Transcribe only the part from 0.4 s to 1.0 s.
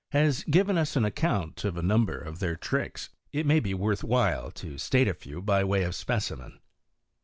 given us